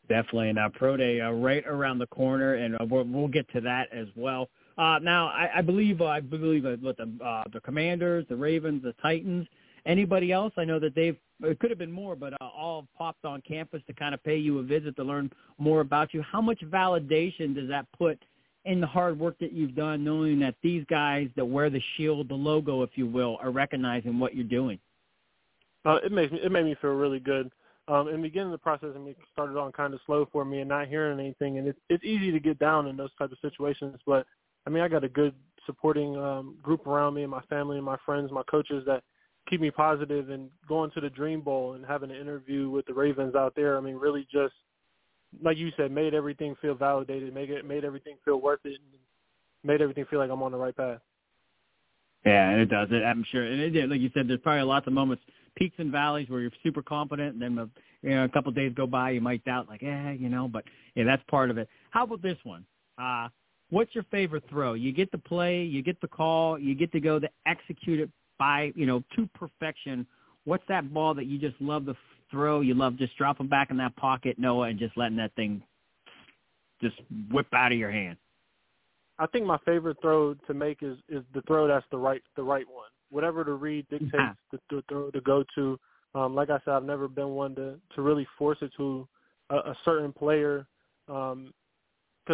Definitely, 0.10 0.50
and 0.50 0.60
our 0.60 0.70
pro 0.70 0.98
day 0.98 1.22
uh, 1.22 1.32
right 1.32 1.64
around 1.68 2.00
the 2.00 2.08
corner, 2.08 2.56
and 2.56 2.76
uh, 2.76 2.86
we'll, 2.90 3.06
we'll 3.06 3.28
get 3.30 3.50
to 3.54 3.62
that 3.62 3.88
as 3.94 4.08
well. 4.16 4.50
Uh, 4.78 5.00
now, 5.02 5.28
I, 5.28 5.50
I 5.58 5.62
believe 5.62 6.02
uh, 6.02 6.06
I 6.06 6.20
believe 6.20 6.66
uh, 6.66 6.76
with 6.82 6.98
the 6.98 7.10
uh, 7.24 7.44
the 7.54 7.62
Commanders, 7.62 8.26
the 8.28 8.36
Ravens, 8.36 8.84
the 8.84 8.94
Titans, 9.02 9.48
anybody 9.88 10.32
else. 10.32 10.54
I 10.58 10.66
know 10.66 10.80
that 10.80 10.94
they've 10.94 11.18
it 11.44 11.60
could 11.60 11.70
have 11.70 11.78
been 11.78 11.92
more, 11.92 12.16
but 12.16 12.34
uh, 12.34 12.46
all 12.46 12.88
popped 12.98 13.24
on 13.24 13.42
campus 13.42 13.82
to 13.88 13.94
kind 13.94 14.14
of 14.14 14.24
pay 14.24 14.38
you 14.38 14.58
a 14.60 14.64
visit 14.64 14.96
to 14.96 15.04
learn 15.04 15.32
more 15.60 15.82
about 15.82 16.14
you. 16.14 16.24
How 16.24 16.42
much 16.42 16.60
validation 16.62 17.54
does 17.54 17.70
that 17.70 17.86
put 17.98 18.20
in 18.66 18.82
the 18.82 18.88
hard 18.88 19.20
work 19.20 19.38
that 19.40 19.54
you've 19.54 19.76
done, 19.76 20.04
knowing 20.04 20.40
that 20.40 20.56
these 20.64 20.84
guys 20.90 21.30
that 21.36 21.46
wear 21.46 21.70
the 21.70 21.82
shield, 21.96 22.28
the 22.28 22.34
logo, 22.34 22.82
if 22.82 22.90
you 22.96 23.06
will, 23.06 23.38
are 23.42 23.52
recognizing 23.52 24.20
what 24.20 24.36
you're 24.36 24.46
doing? 24.46 24.80
Uh, 25.86 26.00
it 26.04 26.12
makes 26.12 26.32
me 26.32 26.40
it 26.44 26.52
made 26.52 26.66
me 26.66 26.76
feel 26.82 26.92
really 26.92 27.20
good. 27.20 27.52
Um, 27.88 28.10
in 28.10 28.22
beginning 28.22 28.52
the 28.52 28.58
process, 28.58 28.90
I 28.96 28.98
mean, 28.98 29.10
it 29.10 29.18
started 29.32 29.58
on 29.58 29.72
kind 29.72 29.94
of 29.94 30.02
slow 30.06 30.28
for 30.32 30.44
me 30.44 30.60
and 30.60 30.68
not 30.68 30.88
hearing 30.88 31.20
anything, 31.20 31.60
and 31.60 31.68
it's 31.68 31.80
it's 31.90 32.04
easy 32.04 32.32
to 32.32 32.40
get 32.40 32.60
down 32.60 32.88
in 32.88 32.98
those 32.98 33.12
type 33.18 33.32
of 33.32 33.38
situations. 33.42 33.98
But 34.06 34.26
I 34.66 34.72
mean, 34.72 34.84
I 34.84 34.88
got 34.88 35.04
a 35.04 35.10
good 35.10 35.36
supporting 35.66 36.18
um, 36.18 36.56
group 36.64 36.88
around 36.88 37.14
me, 37.14 37.22
and 37.22 37.32
my 37.32 37.42
family 37.44 37.78
and 37.78 37.86
my 37.86 37.98
friends, 38.06 38.32
my 38.32 38.44
coaches 38.50 38.84
that 38.88 39.04
keep 39.50 39.62
me. 39.62 39.72
And 39.78 40.50
going 40.68 40.92
to 40.92 41.02
the 41.02 41.10
Dream 41.10 41.42
Bowl 41.42 41.74
and 41.74 41.86
having 41.86 42.12
an 42.12 42.18
interview 42.18 42.70
with 42.70 42.86
the 42.86 42.94
Ravens 42.94 43.36
out 43.36 43.54
there, 43.56 43.78
I 43.78 43.82
mean, 43.82 43.96
really 43.96 44.28
just 44.32 44.54
like 45.42 45.58
you 45.58 45.72
said, 45.78 45.92
made 45.92 46.14
everything 46.14 46.56
feel 46.62 46.76
validated, 46.76 47.34
made 47.34 47.50
it 47.50 47.66
made 47.66 47.84
everything 47.84 48.18
feel 48.24 48.42
worth 48.42 48.60
it, 48.64 48.80
made 49.64 49.82
everything 49.82 50.06
feel 50.10 50.20
like 50.20 50.30
I'm 50.30 50.44
on 50.44 50.52
the 50.52 50.58
right 50.58 50.76
path. 50.76 51.00
Yeah, 52.26 52.50
and 52.50 52.62
it 52.62 52.70
does. 52.70 52.88
It, 52.92 53.04
I'm 53.04 53.24
sure, 53.32 53.44
and 53.44 53.76
it. 53.76 53.90
Like 53.90 54.02
you 54.02 54.10
said, 54.14 54.28
there's 54.28 54.40
probably 54.40 54.64
lots 54.64 54.88
of 54.88 54.94
moments, 54.94 55.24
peaks 55.56 55.76
and 55.78 55.92
valleys, 55.92 56.30
where 56.30 56.40
you're 56.40 56.52
super 56.64 56.82
confident, 56.82 57.34
and 57.34 57.42
then 57.42 57.72
you 58.02 58.10
know 58.10 58.24
a 58.24 58.30
couple 58.30 58.50
of 58.50 58.56
days 58.56 58.74
go 58.76 58.88
by, 58.88 59.12
you 59.12 59.22
might 59.22 59.44
doubt, 59.46 59.68
like, 59.68 59.84
eh, 59.84 60.12
you 60.14 60.30
know. 60.30 60.48
But 60.48 60.64
yeah, 60.96 61.04
that's 61.04 61.24
part 61.30 61.50
of 61.50 61.58
it. 61.58 61.70
How 61.92 62.04
about 62.04 62.22
this 62.22 62.38
one? 62.44 62.66
Uh, 62.98 63.30
what's 63.70 63.94
your 63.94 64.06
favorite 64.06 64.44
throw? 64.50 64.74
You 64.74 64.92
get 64.92 65.12
to 65.12 65.18
play, 65.18 65.64
you 65.64 65.84
get 65.84 66.02
the 66.02 66.08
call, 66.08 66.58
you 66.58 66.76
get 66.76 66.92
to 66.94 67.00
go 67.00 67.20
to 67.20 67.30
execute 67.46 68.00
it 68.00 68.10
by 68.38 68.72
you 68.76 68.86
know 68.86 69.04
to 69.16 69.28
perfection. 69.34 70.06
What's 70.46 70.64
that 70.70 70.94
ball 70.94 71.14
that 71.16 71.26
you 71.26 71.38
just 71.38 71.60
love 71.60 71.86
to 71.88 71.96
throw. 72.32 72.62
You 72.62 72.74
love 72.74 72.98
just 72.98 73.18
dropping 73.18 73.48
back 73.48 73.70
in 73.72 73.78
that 73.78 73.96
pocket, 73.96 74.38
Noah, 74.38 74.70
and 74.70 74.80
just 74.80 74.98
letting 74.98 75.18
that 75.18 75.34
thing 75.36 75.62
just 76.82 76.96
whip 77.32 77.48
out 77.54 77.72
of 77.72 77.78
your 77.78 77.92
hand. 77.92 78.18
I 79.20 79.26
think 79.28 79.46
my 79.46 79.58
favorite 79.66 79.98
throw 80.02 80.36
to 80.36 80.54
make 80.54 80.84
is 80.84 80.98
is 81.10 81.24
the 81.34 81.42
throw 81.44 81.68
that's 81.68 81.86
the 81.92 81.98
right 81.98 82.22
the 82.36 82.44
right 82.44 82.66
one. 82.68 82.90
Whatever 83.10 83.44
the 83.44 83.54
read 83.54 83.88
dictates 83.90 84.14
yeah. 84.14 84.34
the, 84.52 84.60
the 84.70 84.84
throw 84.90 85.12
to 85.12 85.22
go 85.22 85.44
to. 85.56 85.80
Um, 86.14 86.36
like 86.36 86.50
I 86.50 86.60
said, 86.66 86.74
I've 86.74 86.84
never 86.84 87.08
been 87.08 87.30
one 87.30 87.56
to 87.56 87.76
to 87.96 88.02
really 88.02 88.28
force 88.38 88.58
it 88.62 88.72
to 88.78 89.08
a, 89.50 89.56
a 89.56 89.78
certain 89.86 90.14
player 90.14 90.68
because 91.08 91.36
um, 91.36 91.54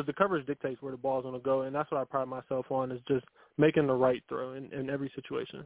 the 0.06 0.14
coverage 0.14 0.46
dictates 0.46 0.82
where 0.82 0.92
the 0.92 0.98
ball's 0.98 1.24
going 1.24 1.36
to 1.36 1.44
go, 1.44 1.62
and 1.62 1.74
that's 1.74 1.90
what 1.92 2.02
I 2.02 2.06
pride 2.06 2.28
myself 2.28 2.66
on 2.70 2.92
is 2.92 3.00
just 3.08 3.26
making 3.58 3.88
the 3.88 3.94
right 3.94 4.22
throw 4.28 4.54
in, 4.54 4.72
in 4.74 4.90
every 4.90 5.12
situation. 5.16 5.64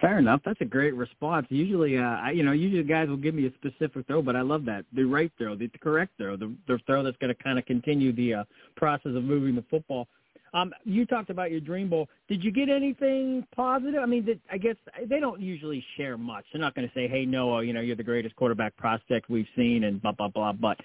Fair 0.00 0.18
enough. 0.18 0.40
That's 0.44 0.60
a 0.60 0.66
great 0.66 0.94
response. 0.94 1.46
Usually, 1.50 1.98
uh, 1.98 2.02
I, 2.02 2.30
you 2.30 2.42
know, 2.42 2.52
usually 2.52 2.82
guys 2.84 3.08
will 3.08 3.16
give 3.16 3.34
me 3.34 3.46
a 3.46 3.52
specific 3.54 4.06
throw, 4.06 4.22
but 4.22 4.36
I 4.36 4.40
love 4.40 4.64
that 4.66 4.84
the 4.94 5.04
right 5.04 5.32
throw, 5.36 5.56
the, 5.56 5.66
the 5.66 5.78
correct 5.78 6.12
throw, 6.16 6.36
the, 6.36 6.54
the 6.68 6.78
throw 6.86 7.02
that's 7.02 7.16
going 7.18 7.34
to 7.34 7.42
kind 7.42 7.58
of 7.58 7.66
continue 7.66 8.12
the 8.12 8.34
uh, 8.34 8.44
process 8.76 9.12
of 9.16 9.24
moving 9.24 9.56
the 9.56 9.64
football. 9.68 10.06
Um, 10.52 10.72
you 10.84 11.06
talked 11.06 11.30
about 11.30 11.50
your 11.50 11.60
Dream 11.60 11.88
Bowl. 11.88 12.08
Did 12.28 12.42
you 12.42 12.50
get 12.50 12.68
anything 12.68 13.46
positive? 13.54 14.00
I 14.02 14.06
mean, 14.06 14.40
I 14.50 14.58
guess 14.58 14.74
they 15.08 15.20
don't 15.20 15.40
usually 15.40 15.84
share 15.96 16.16
much. 16.16 16.44
They're 16.52 16.60
not 16.60 16.74
going 16.74 16.88
to 16.88 16.94
say, 16.94 17.06
"Hey, 17.06 17.24
Noah, 17.24 17.64
you 17.64 17.72
know, 17.72 17.80
you're 17.80 17.94
the 17.94 18.02
greatest 18.02 18.34
quarterback 18.34 18.76
prospect 18.76 19.30
we've 19.30 19.46
seen," 19.54 19.84
and 19.84 20.02
blah 20.02 20.12
blah 20.12 20.28
blah. 20.28 20.52
But 20.52 20.78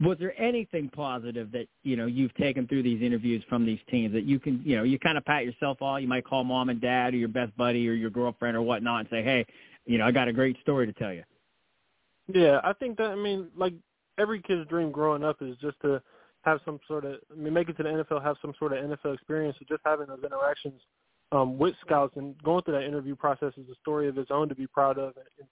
was 0.00 0.16
there 0.18 0.38
anything 0.40 0.88
positive 0.88 1.52
that 1.52 1.66
you 1.82 1.96
know 1.96 2.06
you've 2.06 2.34
taken 2.34 2.66
through 2.66 2.82
these 2.82 3.02
interviews 3.02 3.42
from 3.48 3.64
these 3.64 3.78
teams 3.90 4.12
that 4.12 4.24
you 4.24 4.38
can 4.38 4.60
you 4.64 4.76
know 4.76 4.82
you 4.82 4.98
kind 4.98 5.18
of 5.18 5.24
pat 5.24 5.44
yourself 5.44 5.80
on 5.82 6.02
you 6.02 6.08
might 6.08 6.24
call 6.24 6.44
mom 6.44 6.68
and 6.68 6.80
dad 6.80 7.14
or 7.14 7.16
your 7.16 7.28
best 7.28 7.56
buddy 7.56 7.88
or 7.88 7.92
your 7.92 8.10
girlfriend 8.10 8.56
or 8.56 8.62
whatnot 8.62 9.00
and 9.00 9.08
say 9.10 9.22
hey 9.22 9.44
you 9.86 9.98
know 9.98 10.06
i 10.06 10.10
got 10.10 10.28
a 10.28 10.32
great 10.32 10.56
story 10.60 10.86
to 10.86 10.92
tell 10.94 11.12
you. 11.12 11.22
Yeah 12.32 12.60
i 12.64 12.72
think 12.72 12.96
that 12.98 13.10
i 13.10 13.14
mean 13.14 13.48
like 13.56 13.74
every 14.18 14.40
kid's 14.40 14.68
dream 14.68 14.90
growing 14.90 15.24
up 15.24 15.36
is 15.40 15.56
just 15.60 15.76
to 15.82 16.02
have 16.42 16.60
some 16.64 16.80
sort 16.88 17.04
of 17.04 17.16
i 17.30 17.34
mean 17.34 17.52
make 17.52 17.68
it 17.68 17.76
to 17.76 17.82
the 17.82 17.88
nfl 17.88 18.22
have 18.22 18.36
some 18.42 18.54
sort 18.58 18.72
of 18.72 18.84
nfl 18.84 19.14
experience 19.14 19.56
so 19.58 19.66
just 19.68 19.82
having 19.84 20.06
those 20.06 20.24
interactions 20.24 20.80
um 21.32 21.58
with 21.58 21.74
scouts 21.84 22.14
and 22.16 22.40
going 22.42 22.62
through 22.62 22.74
that 22.74 22.86
interview 22.86 23.14
process 23.14 23.52
is 23.56 23.68
a 23.70 23.74
story 23.80 24.08
of 24.08 24.18
its 24.18 24.30
own 24.30 24.48
to 24.48 24.54
be 24.54 24.66
proud 24.66 24.98
of 24.98 25.16
and, 25.16 25.26
and 25.38 25.48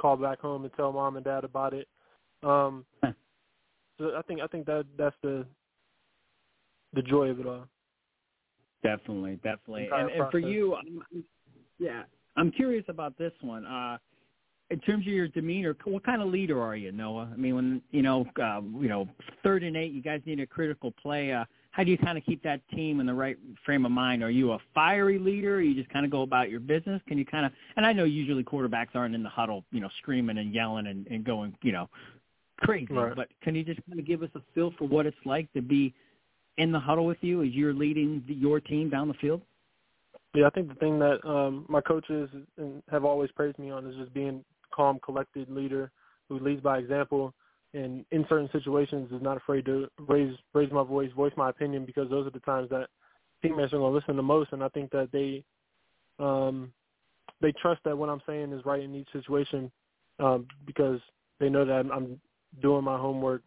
call 0.00 0.16
back 0.16 0.40
home 0.40 0.64
and 0.64 0.72
tell 0.74 0.92
mom 0.92 1.16
and 1.16 1.24
dad 1.24 1.44
about 1.44 1.74
it. 1.74 1.86
Um 2.42 2.84
so 4.00 4.16
I 4.16 4.22
think 4.22 4.40
I 4.40 4.46
think 4.46 4.66
that 4.66 4.86
that's 4.96 5.14
the 5.22 5.46
the 6.94 7.02
joy 7.02 7.28
of 7.28 7.38
it 7.38 7.46
all. 7.46 7.66
Definitely, 8.82 9.38
definitely. 9.44 9.88
And, 9.92 10.10
and 10.10 10.30
for 10.30 10.38
you, 10.38 10.76
yeah, 11.78 12.02
I'm 12.36 12.50
curious 12.50 12.84
about 12.88 13.16
this 13.18 13.32
one. 13.42 13.66
Uh, 13.66 13.98
in 14.70 14.80
terms 14.80 15.06
of 15.06 15.12
your 15.12 15.28
demeanor, 15.28 15.76
what 15.84 16.04
kind 16.04 16.22
of 16.22 16.28
leader 16.28 16.62
are 16.62 16.76
you, 16.76 16.92
Noah? 16.92 17.28
I 17.32 17.36
mean, 17.36 17.54
when 17.56 17.82
you 17.90 18.02
know, 18.02 18.24
uh, 18.42 18.60
you 18.80 18.88
know, 18.88 19.06
third 19.42 19.64
and 19.64 19.76
eight, 19.76 19.92
you 19.92 20.00
guys 20.00 20.22
need 20.24 20.40
a 20.40 20.46
critical 20.46 20.92
play. 20.92 21.32
Uh, 21.32 21.44
how 21.72 21.84
do 21.84 21.90
you 21.90 21.98
kind 21.98 22.16
of 22.16 22.24
keep 22.24 22.42
that 22.42 22.60
team 22.70 23.00
in 23.00 23.06
the 23.06 23.14
right 23.14 23.36
frame 23.64 23.84
of 23.84 23.92
mind? 23.92 24.22
Are 24.22 24.30
you 24.30 24.52
a 24.52 24.58
fiery 24.74 25.18
leader? 25.18 25.56
Or 25.56 25.60
you 25.60 25.74
just 25.74 25.92
kind 25.92 26.04
of 26.04 26.10
go 26.10 26.22
about 26.22 26.50
your 26.50 26.60
business? 26.60 27.02
Can 27.06 27.18
you 27.18 27.26
kind 27.26 27.44
of? 27.44 27.52
And 27.76 27.84
I 27.84 27.92
know 27.92 28.04
usually 28.04 28.44
quarterbacks 28.44 28.94
aren't 28.94 29.14
in 29.14 29.22
the 29.22 29.28
huddle, 29.28 29.64
you 29.70 29.80
know, 29.80 29.90
screaming 29.98 30.38
and 30.38 30.54
yelling 30.54 30.86
and, 30.86 31.06
and 31.08 31.24
going, 31.24 31.54
you 31.62 31.72
know, 31.72 31.88
crazy. 32.60 32.92
Right. 32.92 33.14
But 33.14 33.28
can 33.42 33.54
you 33.54 33.64
just 33.64 33.80
kind 33.86 33.98
of 33.98 34.06
give 34.06 34.22
us 34.22 34.30
a 34.34 34.40
feel 34.54 34.72
for 34.78 34.86
what 34.86 35.06
it's 35.06 35.16
like 35.24 35.52
to 35.52 35.62
be 35.62 35.94
in 36.58 36.72
the 36.72 36.80
huddle 36.80 37.06
with 37.06 37.18
you 37.20 37.42
as 37.42 37.50
you're 37.52 37.74
leading 37.74 38.22
the, 38.26 38.34
your 38.34 38.60
team 38.60 38.90
down 38.90 39.08
the 39.08 39.14
field? 39.14 39.42
Yeah, 40.34 40.46
I 40.46 40.50
think 40.50 40.68
the 40.68 40.74
thing 40.76 40.98
that 41.00 41.24
um, 41.26 41.66
my 41.68 41.80
coaches 41.80 42.30
have 42.90 43.04
always 43.04 43.30
praised 43.32 43.58
me 43.58 43.70
on 43.70 43.86
is 43.86 43.96
just 43.96 44.14
being 44.14 44.44
calm, 44.74 45.00
collected 45.04 45.50
leader 45.50 45.90
who 46.28 46.38
leads 46.38 46.60
by 46.60 46.78
example, 46.78 47.34
and 47.74 48.04
in 48.12 48.24
certain 48.28 48.48
situations 48.52 49.10
is 49.10 49.20
not 49.20 49.36
afraid 49.36 49.64
to 49.64 49.88
raise 50.06 50.36
raise 50.54 50.70
my 50.70 50.84
voice, 50.84 51.10
voice 51.16 51.32
my 51.36 51.50
opinion, 51.50 51.84
because 51.84 52.08
those 52.08 52.26
are 52.26 52.30
the 52.30 52.40
times 52.40 52.70
that 52.70 52.88
teammates 53.42 53.72
are 53.72 53.78
going 53.78 53.92
to 53.92 53.96
listen 53.96 54.16
the 54.16 54.22
most. 54.22 54.52
And 54.52 54.62
I 54.62 54.68
think 54.68 54.90
that 54.92 55.10
they 55.12 55.42
um, 56.24 56.72
they 57.40 57.52
trust 57.52 57.80
that 57.84 57.96
what 57.96 58.08
I'm 58.08 58.22
saying 58.26 58.52
is 58.52 58.64
right 58.64 58.82
in 58.82 58.94
each 58.94 59.08
situation 59.12 59.70
um, 60.20 60.46
because 60.66 61.00
they 61.40 61.48
know 61.48 61.64
that 61.64 61.72
I'm, 61.72 61.90
I'm 61.90 62.20
doing 62.60 62.84
my 62.84 62.98
homework, 62.98 63.42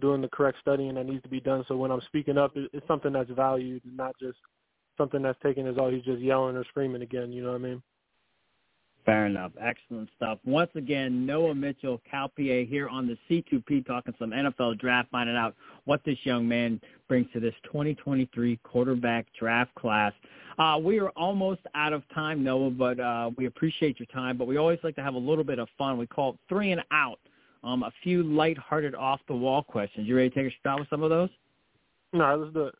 doing 0.00 0.20
the 0.20 0.28
correct 0.28 0.58
studying 0.60 0.94
that 0.94 1.06
needs 1.06 1.22
to 1.22 1.28
be 1.28 1.40
done. 1.40 1.64
So 1.68 1.76
when 1.76 1.90
I'm 1.90 2.02
speaking 2.06 2.38
up, 2.38 2.52
it's 2.54 2.86
something 2.86 3.12
that's 3.12 3.30
valued, 3.30 3.82
not 3.84 4.14
just 4.20 4.38
something 4.96 5.22
that's 5.22 5.38
taken 5.42 5.66
as 5.66 5.76
oh 5.78 5.90
he's 5.90 6.04
just 6.04 6.20
yelling 6.20 6.56
or 6.56 6.64
screaming 6.64 7.02
again. 7.02 7.32
You 7.32 7.42
know 7.42 7.50
what 7.50 7.60
I 7.60 7.64
mean? 7.64 7.82
Fair 9.04 9.26
enough. 9.26 9.50
Excellent 9.60 10.08
stuff. 10.16 10.38
Once 10.44 10.70
again, 10.76 11.26
Noah 11.26 11.56
Mitchell, 11.56 12.00
Cal 12.08 12.28
PA 12.28 12.62
here 12.68 12.88
on 12.88 13.08
the 13.08 13.18
C2P 13.28 13.84
talking 13.84 14.14
some 14.16 14.30
NFL 14.30 14.78
draft, 14.78 15.10
finding 15.10 15.34
out 15.34 15.56
what 15.86 16.00
this 16.04 16.18
young 16.22 16.46
man 16.46 16.80
brings 17.08 17.26
to 17.32 17.40
this 17.40 17.54
2023 17.64 18.60
quarterback 18.62 19.26
draft 19.36 19.74
class. 19.74 20.12
Uh, 20.56 20.78
we 20.80 21.00
are 21.00 21.08
almost 21.10 21.62
out 21.74 21.92
of 21.92 22.02
time, 22.14 22.44
Noah, 22.44 22.70
but 22.70 23.00
uh, 23.00 23.30
we 23.36 23.46
appreciate 23.46 23.98
your 23.98 24.06
time. 24.06 24.36
But 24.36 24.46
we 24.46 24.56
always 24.56 24.78
like 24.84 24.94
to 24.96 25.02
have 25.02 25.14
a 25.14 25.18
little 25.18 25.44
bit 25.44 25.58
of 25.58 25.68
fun. 25.76 25.98
We 25.98 26.06
call 26.06 26.34
it 26.34 26.36
three 26.48 26.70
and 26.70 26.82
out. 26.92 27.18
Um, 27.64 27.84
a 27.84 27.92
few 28.02 28.24
light-hearted, 28.24 28.94
off-the-wall 28.94 29.62
questions. 29.64 30.08
You 30.08 30.16
ready 30.16 30.30
to 30.30 30.34
take 30.34 30.52
a 30.52 30.56
shot 30.64 30.80
with 30.80 30.88
some 30.90 31.02
of 31.02 31.10
those? 31.10 31.28
All 32.12 32.20
right, 32.20 32.34
let's 32.34 32.52
do 32.52 32.64
it. 32.64 32.74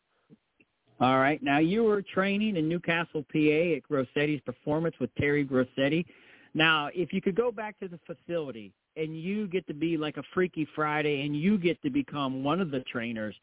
All 0.99 1.19
right. 1.19 1.41
Now 1.41 1.59
you 1.59 1.83
were 1.83 2.01
training 2.01 2.55
in 2.55 2.67
New 2.67 2.79
Castle, 2.79 3.25
PA 3.31 3.75
at 3.75 3.83
Grossetti's 3.89 4.41
Performance 4.41 4.95
with 4.99 5.13
Terry 5.15 5.45
Grossetti. 5.45 6.05
Now, 6.53 6.89
if 6.93 7.11
you 7.11 7.21
could 7.21 7.35
go 7.35 7.51
back 7.51 7.79
to 7.79 7.87
the 7.87 7.99
facility 8.05 8.71
and 8.95 9.19
you 9.19 9.47
get 9.47 9.65
to 9.67 9.73
be 9.73 9.97
like 9.97 10.17
a 10.17 10.23
Freaky 10.33 10.67
Friday 10.75 11.25
and 11.25 11.35
you 11.35 11.57
get 11.57 11.81
to 11.81 11.89
become 11.89 12.43
one 12.43 12.61
of 12.61 12.69
the 12.71 12.81
trainers, 12.81 13.35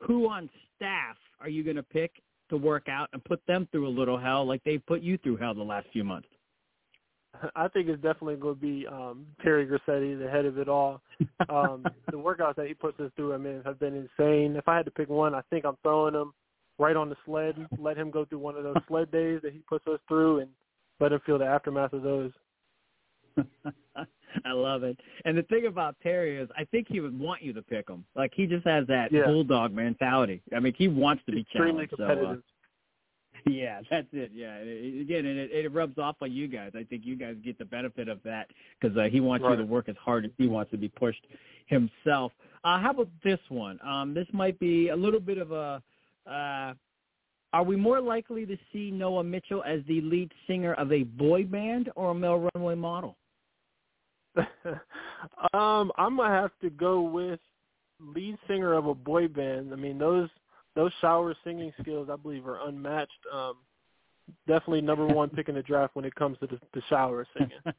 who 0.00 0.28
on 0.28 0.48
staff 0.74 1.16
are 1.40 1.48
you 1.48 1.62
going 1.62 1.76
to 1.76 1.82
pick 1.82 2.12
to 2.48 2.56
work 2.56 2.88
out 2.88 3.08
and 3.12 3.22
put 3.24 3.40
them 3.46 3.68
through 3.70 3.86
a 3.86 3.90
little 3.90 4.18
hell 4.18 4.46
like 4.46 4.62
they've 4.64 4.84
put 4.86 5.02
you 5.02 5.18
through 5.18 5.36
hell 5.36 5.54
the 5.54 5.62
last 5.62 5.86
few 5.92 6.02
months? 6.02 6.28
I 7.56 7.68
think 7.68 7.88
it's 7.88 8.02
definitely 8.02 8.36
going 8.36 8.54
to 8.54 8.60
be 8.60 8.86
um, 8.86 9.26
Terry 9.42 9.66
Grossetti, 9.66 10.18
the 10.18 10.28
head 10.30 10.44
of 10.44 10.58
it 10.58 10.68
all. 10.68 11.00
Um, 11.48 11.84
the 12.10 12.16
workouts 12.16 12.56
that 12.56 12.66
he 12.66 12.74
puts 12.74 12.98
us 12.98 13.10
through, 13.14 13.32
I 13.32 13.38
mean, 13.38 13.62
have 13.64 13.78
been 13.78 13.94
insane. 13.94 14.56
If 14.56 14.68
I 14.68 14.76
had 14.76 14.84
to 14.86 14.90
pick 14.90 15.08
one, 15.08 15.34
I 15.34 15.42
think 15.50 15.64
I'm 15.64 15.76
throwing 15.82 16.14
them– 16.14 16.32
right 16.78 16.96
on 16.96 17.08
the 17.08 17.16
sled, 17.24 17.54
let 17.78 17.96
him 17.96 18.10
go 18.10 18.24
through 18.24 18.38
one 18.38 18.56
of 18.56 18.64
those 18.64 18.76
sled 18.88 19.10
days 19.10 19.40
that 19.42 19.52
he 19.52 19.60
puts 19.60 19.86
us 19.86 20.00
through, 20.08 20.40
and 20.40 20.50
let 21.00 21.12
him 21.12 21.20
feel 21.24 21.38
the 21.38 21.46
aftermath 21.46 21.92
of 21.92 22.02
those. 22.02 22.32
I 24.44 24.52
love 24.52 24.82
it. 24.82 24.98
And 25.24 25.36
the 25.36 25.42
thing 25.44 25.66
about 25.66 25.96
Terry 26.02 26.36
is, 26.38 26.48
I 26.56 26.64
think 26.64 26.88
he 26.88 27.00
would 27.00 27.18
want 27.18 27.42
you 27.42 27.52
to 27.54 27.62
pick 27.62 27.88
him. 27.88 28.04
Like 28.14 28.32
he 28.34 28.46
just 28.46 28.66
has 28.66 28.86
that 28.86 29.12
yeah. 29.12 29.24
bulldog 29.24 29.72
mentality. 29.72 30.42
I 30.54 30.60
mean, 30.60 30.74
he 30.76 30.88
wants 30.88 31.22
to 31.26 31.32
be 31.32 31.40
Extremely 31.40 31.86
challenged. 31.86 31.90
Competitive. 31.90 32.26
So, 32.26 32.32
uh, 32.32 32.55
yeah, 33.46 33.80
that's 33.90 34.06
it. 34.12 34.30
Yeah, 34.34 34.56
again, 34.56 35.26
and 35.26 35.38
it, 35.38 35.50
it 35.52 35.72
rubs 35.72 35.98
off 35.98 36.16
on 36.22 36.32
you 36.32 36.48
guys. 36.48 36.72
I 36.74 36.84
think 36.84 37.02
you 37.04 37.16
guys 37.16 37.36
get 37.44 37.58
the 37.58 37.64
benefit 37.64 38.08
of 38.08 38.22
that 38.24 38.48
because 38.80 38.96
uh, 38.96 39.04
he 39.04 39.20
wants 39.20 39.44
right. 39.44 39.52
you 39.52 39.58
to 39.58 39.64
work 39.64 39.88
as 39.88 39.96
hard 40.02 40.24
as 40.24 40.30
he 40.38 40.48
wants 40.48 40.70
to 40.70 40.76
be 40.76 40.88
pushed 40.88 41.26
himself. 41.66 42.32
Uh, 42.64 42.80
how 42.80 42.90
about 42.90 43.08
this 43.22 43.38
one? 43.48 43.78
Um, 43.86 44.14
this 44.14 44.26
might 44.32 44.58
be 44.58 44.88
a 44.88 44.96
little 44.96 45.20
bit 45.20 45.38
of 45.38 45.52
a 45.52 45.82
uh, 46.30 46.74
are 47.52 47.62
we 47.62 47.76
more 47.76 48.00
likely 48.00 48.44
to 48.44 48.56
see 48.72 48.90
Noah 48.90 49.24
Mitchell 49.24 49.62
as 49.64 49.80
the 49.88 50.00
lead 50.02 50.30
singer 50.46 50.74
of 50.74 50.92
a 50.92 51.04
boy 51.04 51.44
band 51.44 51.90
or 51.96 52.10
a 52.10 52.14
male 52.14 52.50
runway 52.54 52.74
model? 52.74 53.16
um, 55.54 55.90
I'm 55.96 56.16
gonna 56.16 56.28
have 56.28 56.50
to 56.60 56.70
go 56.70 57.00
with 57.00 57.40
lead 58.00 58.36
singer 58.46 58.74
of 58.74 58.86
a 58.86 58.94
boy 58.94 59.28
band. 59.28 59.72
I 59.72 59.76
mean, 59.76 59.96
those 59.96 60.28
those 60.76 60.92
shower 61.00 61.34
singing 61.42 61.72
skills, 61.80 62.08
I 62.12 62.16
believe, 62.16 62.46
are 62.46 62.68
unmatched. 62.68 63.10
Um, 63.32 63.54
definitely 64.46 64.82
number 64.82 65.06
one 65.12 65.30
pick 65.30 65.48
in 65.48 65.56
the 65.56 65.62
draft 65.62 65.96
when 65.96 66.04
it 66.04 66.14
comes 66.14 66.38
to 66.38 66.46
the, 66.46 66.60
the 66.72 66.82
shower 66.88 67.26
singing. 67.36 67.58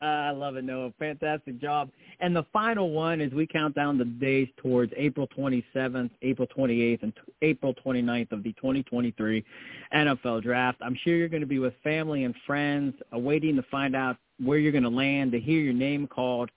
I 0.00 0.30
love 0.30 0.56
it, 0.56 0.64
Noah. 0.64 0.92
Fantastic 0.98 1.60
job. 1.60 1.90
And 2.20 2.34
the 2.34 2.44
final 2.52 2.90
one 2.90 3.20
is 3.20 3.32
we 3.32 3.46
count 3.46 3.74
down 3.74 3.98
the 3.98 4.04
days 4.04 4.48
towards 4.56 4.92
April 4.96 5.26
27th, 5.36 6.10
April 6.22 6.46
28th, 6.56 7.02
and 7.02 7.14
t- 7.14 7.32
April 7.42 7.74
29th 7.84 8.30
of 8.32 8.42
the 8.42 8.52
2023 8.52 9.44
NFL 9.92 10.42
Draft. 10.42 10.78
I'm 10.80 10.96
sure 11.02 11.16
you're 11.16 11.28
going 11.28 11.40
to 11.40 11.46
be 11.46 11.58
with 11.58 11.74
family 11.82 12.24
and 12.24 12.34
friends, 12.46 12.94
awaiting 13.12 13.56
to 13.56 13.64
find 13.64 13.96
out 13.96 14.16
where 14.42 14.58
you're 14.58 14.72
going 14.72 14.84
to 14.84 14.88
land, 14.88 15.32
to 15.32 15.40
hear 15.40 15.60
your 15.60 15.74
name 15.74 16.06
called. 16.06 16.50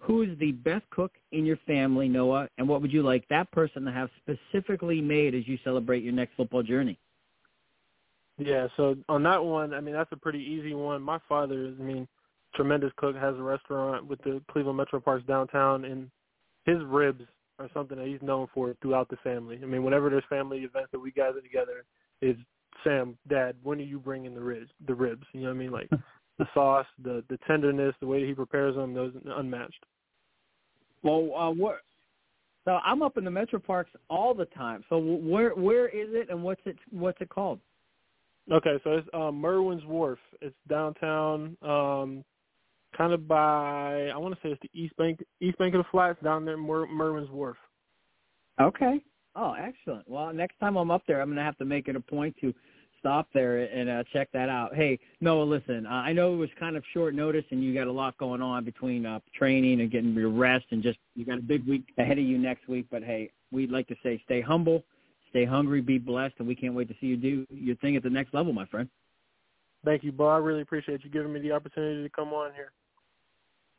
Who 0.00 0.22
is 0.22 0.38
the 0.38 0.52
best 0.52 0.88
cook 0.90 1.12
in 1.32 1.44
your 1.44 1.58
family, 1.66 2.08
Noah, 2.08 2.48
and 2.56 2.68
what 2.68 2.80
would 2.82 2.92
you 2.92 3.02
like 3.02 3.26
that 3.28 3.50
person 3.50 3.84
to 3.84 3.92
have 3.92 4.08
specifically 4.22 5.00
made 5.00 5.34
as 5.34 5.46
you 5.46 5.58
celebrate 5.64 6.02
your 6.02 6.12
next 6.12 6.34
football 6.36 6.62
journey? 6.62 6.98
Yeah, 8.38 8.68
so 8.76 8.96
on 9.08 9.24
that 9.24 9.44
one, 9.44 9.74
I 9.74 9.80
mean 9.80 9.94
that's 9.94 10.12
a 10.12 10.16
pretty 10.16 10.38
easy 10.38 10.72
one. 10.72 11.02
My 11.02 11.18
father 11.28 11.66
is, 11.66 11.74
I 11.80 11.82
mean, 11.82 12.06
tremendous 12.54 12.92
cook, 12.96 13.16
has 13.16 13.34
a 13.36 13.42
restaurant 13.42 14.06
with 14.06 14.22
the 14.22 14.40
Cleveland 14.50 14.76
Metro 14.76 15.00
Parks 15.00 15.26
downtown, 15.26 15.84
and 15.84 16.08
his 16.64 16.78
ribs 16.84 17.24
are 17.58 17.68
something 17.74 17.98
that 17.98 18.06
he's 18.06 18.22
known 18.22 18.46
for 18.54 18.76
throughout 18.80 19.08
the 19.08 19.16
family. 19.16 19.58
I 19.60 19.66
mean, 19.66 19.82
whenever 19.82 20.08
there's 20.08 20.24
family 20.30 20.58
events 20.58 20.90
that 20.92 21.00
we 21.00 21.10
gather 21.10 21.40
together, 21.40 21.84
it's 22.20 22.38
Sam, 22.84 23.18
Dad, 23.28 23.56
when 23.64 23.80
are 23.80 23.82
you 23.82 23.98
bringing 23.98 24.34
the 24.34 24.40
ribs? 24.40 24.70
The 24.86 24.94
ribs, 24.94 25.26
you 25.32 25.42
know 25.42 25.48
what 25.48 25.56
I 25.56 25.58
mean? 25.58 25.72
Like 25.72 25.90
the 26.38 26.46
sauce, 26.54 26.86
the 27.02 27.24
the 27.28 27.38
tenderness, 27.46 27.94
the 28.00 28.06
way 28.06 28.26
he 28.26 28.34
prepares 28.34 28.74
them, 28.76 28.94
those 28.94 29.12
unmatched. 29.24 29.84
Well, 31.02 31.30
uh, 31.36 31.50
what? 31.50 31.80
So 32.64 32.78
I'm 32.84 33.02
up 33.02 33.16
in 33.16 33.24
the 33.24 33.30
Metro 33.30 33.58
Parks 33.58 33.90
all 34.10 34.34
the 34.34 34.44
time. 34.46 34.84
So 34.88 34.98
where 34.98 35.50
where 35.54 35.88
is 35.88 36.08
it, 36.10 36.28
and 36.30 36.42
what's 36.42 36.60
it 36.64 36.76
what's 36.90 37.20
it 37.20 37.28
called? 37.28 37.60
Okay, 38.50 38.78
so 38.82 38.92
it's 38.92 39.08
um, 39.12 39.36
Merwin's 39.36 39.84
Wharf. 39.84 40.18
It's 40.40 40.56
downtown, 40.68 41.56
um, 41.60 42.24
kind 42.96 43.12
of 43.12 43.28
by 43.28 44.08
I 44.08 44.16
want 44.16 44.34
to 44.34 44.40
say 44.42 44.52
it's 44.52 44.62
the 44.62 44.80
East 44.80 44.96
Bank 44.96 45.22
East 45.40 45.58
Bank 45.58 45.74
of 45.74 45.78
the 45.78 45.88
Flats 45.90 46.18
down 46.22 46.44
there, 46.44 46.56
Mer- 46.56 46.86
Merwin's 46.86 47.30
Wharf. 47.30 47.56
Okay. 48.60 49.00
Oh, 49.36 49.52
excellent. 49.52 50.08
Well, 50.08 50.32
next 50.32 50.58
time 50.58 50.76
I'm 50.76 50.90
up 50.90 51.02
there, 51.06 51.20
I'm 51.20 51.28
going 51.28 51.36
to 51.36 51.44
have 51.44 51.58
to 51.58 51.64
make 51.64 51.86
it 51.88 51.94
a 51.94 52.00
point 52.00 52.34
to 52.40 52.52
stop 52.98 53.28
there 53.32 53.58
and 53.58 53.88
uh, 53.88 54.04
check 54.12 54.28
that 54.32 54.48
out. 54.48 54.74
Hey, 54.74 54.98
Noah, 55.20 55.44
listen, 55.44 55.86
uh, 55.86 55.90
I 55.90 56.12
know 56.12 56.34
it 56.34 56.36
was 56.36 56.50
kind 56.58 56.76
of 56.76 56.82
short 56.92 57.14
notice 57.14 57.44
and 57.50 57.62
you 57.62 57.74
got 57.74 57.86
a 57.86 57.92
lot 57.92 58.16
going 58.18 58.42
on 58.42 58.64
between 58.64 59.06
uh, 59.06 59.20
training 59.34 59.80
and 59.80 59.90
getting 59.90 60.12
your 60.14 60.30
rest 60.30 60.66
and 60.70 60.82
just 60.82 60.98
you 61.14 61.24
got 61.24 61.38
a 61.38 61.42
big 61.42 61.66
week 61.66 61.84
ahead 61.98 62.18
of 62.18 62.24
you 62.24 62.38
next 62.38 62.68
week. 62.68 62.86
But 62.90 63.02
hey, 63.02 63.30
we'd 63.50 63.70
like 63.70 63.86
to 63.88 63.96
say 64.02 64.20
stay 64.24 64.40
humble, 64.40 64.84
stay 65.30 65.44
hungry, 65.44 65.80
be 65.80 65.98
blessed, 65.98 66.34
and 66.38 66.48
we 66.48 66.54
can't 66.54 66.74
wait 66.74 66.88
to 66.88 66.94
see 67.00 67.06
you 67.06 67.16
do 67.16 67.46
your 67.50 67.76
thing 67.76 67.96
at 67.96 68.02
the 68.02 68.10
next 68.10 68.34
level, 68.34 68.52
my 68.52 68.66
friend. 68.66 68.88
Thank 69.84 70.02
you, 70.02 70.12
Bo. 70.12 70.26
I 70.26 70.38
really 70.38 70.62
appreciate 70.62 71.04
you 71.04 71.10
giving 71.10 71.32
me 71.32 71.40
the 71.40 71.52
opportunity 71.52 72.02
to 72.02 72.10
come 72.10 72.32
on 72.32 72.52
here. 72.54 72.72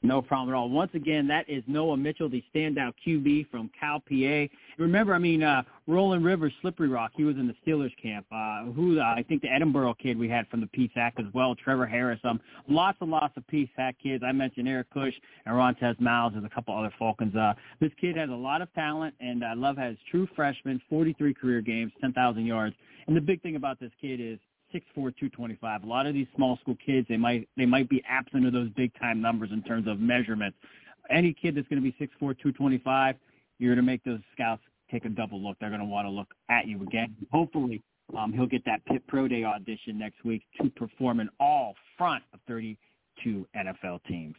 No 0.01 0.21
problem 0.21 0.49
at 0.49 0.57
all. 0.57 0.69
Once 0.69 0.91
again, 0.93 1.27
that 1.27 1.49
is 1.49 1.61
Noah 1.67 1.97
Mitchell, 1.97 2.29
the 2.29 2.41
standout 2.55 2.93
QB 3.05 3.49
from 3.49 3.69
Cal 3.77 3.99
PA. 3.99 4.45
Remember, 4.77 5.13
I 5.13 5.17
mean, 5.17 5.43
uh, 5.43 5.63
Roland 5.87 6.23
Rivers, 6.23 6.53
Slippery 6.61 6.87
Rock, 6.87 7.11
he 7.15 7.25
was 7.25 7.35
in 7.35 7.47
the 7.47 7.55
Steelers 7.65 7.91
camp. 8.01 8.25
Uh, 8.31 8.71
who 8.71 8.99
uh, 8.99 9.03
I 9.03 9.25
think 9.27 9.41
the 9.41 9.49
Edinboro 9.49 9.97
kid 9.97 10.17
we 10.17 10.29
had 10.29 10.47
from 10.47 10.61
the 10.61 10.67
PSAC 10.67 11.19
as 11.19 11.25
well, 11.33 11.53
Trevor 11.53 11.85
Harris. 11.85 12.19
Um, 12.23 12.39
lots 12.69 12.97
and 13.01 13.11
lots 13.11 13.35
of 13.35 13.43
PSAC 13.47 13.95
kids. 14.01 14.23
I 14.25 14.31
mentioned 14.31 14.69
Eric 14.69 14.87
Cush 14.93 15.13
and 15.45 15.53
Rontez 15.53 15.99
Miles. 15.99 16.31
There's 16.31 16.45
a 16.45 16.55
couple 16.55 16.77
other 16.77 16.93
Vulcans. 16.97 17.35
Uh, 17.35 17.53
this 17.81 17.91
kid 17.99 18.15
has 18.15 18.29
a 18.29 18.33
lot 18.33 18.61
of 18.61 18.73
talent, 18.73 19.15
and 19.19 19.43
I 19.43 19.53
love 19.53 19.75
has 19.75 19.97
true 20.09 20.29
freshman, 20.33 20.81
43 20.89 21.33
career 21.33 21.59
games, 21.59 21.91
10,000 21.99 22.45
yards. 22.45 22.73
And 23.07 23.17
the 23.17 23.21
big 23.21 23.41
thing 23.41 23.57
about 23.57 23.81
this 23.81 23.91
kid 23.99 24.21
is 24.21 24.39
six 24.71 24.85
four 24.93 25.11
two 25.11 25.29
twenty 25.29 25.57
five. 25.61 25.83
A 25.83 25.87
lot 25.87 26.05
of 26.05 26.13
these 26.13 26.27
small 26.35 26.57
school 26.57 26.77
kids 26.83 27.07
they 27.09 27.17
might 27.17 27.47
they 27.57 27.65
might 27.65 27.89
be 27.89 28.03
absent 28.07 28.45
of 28.45 28.53
those 28.53 28.69
big 28.75 28.91
time 28.99 29.21
numbers 29.21 29.49
in 29.51 29.63
terms 29.63 29.87
of 29.87 29.99
measurements. 29.99 30.57
Any 31.09 31.33
kid 31.33 31.55
that's 31.55 31.67
going 31.67 31.81
to 31.81 31.89
be 31.89 31.95
six 31.99 32.13
four 32.19 32.33
two 32.33 32.51
twenty 32.51 32.77
five, 32.79 33.15
you're 33.57 33.73
going 33.75 33.85
to 33.85 33.91
make 33.91 34.03
those 34.03 34.19
scouts 34.33 34.61
take 34.91 35.05
a 35.05 35.09
double 35.09 35.41
look. 35.41 35.57
They're 35.59 35.69
going 35.69 35.81
to 35.81 35.85
want 35.85 36.05
to 36.05 36.11
look 36.11 36.29
at 36.49 36.67
you 36.67 36.81
again. 36.83 37.15
Hopefully, 37.31 37.81
um, 38.17 38.33
he'll 38.33 38.47
get 38.47 38.65
that 38.65 38.83
Pitt 38.85 39.03
Pro 39.07 39.27
Day 39.27 39.43
audition 39.43 39.97
next 39.97 40.23
week 40.23 40.43
to 40.61 40.69
perform 40.69 41.19
in 41.19 41.29
all 41.39 41.75
front 41.97 42.23
of 42.33 42.39
32 42.47 43.47
NFL 43.55 43.99
teams. 44.07 44.35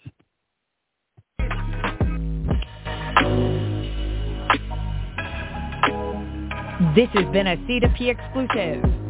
This 6.97 7.09
has 7.15 7.31
been 7.33 7.47
a 7.47 7.57
C2P 7.69 8.09
exclusive. 8.09 9.10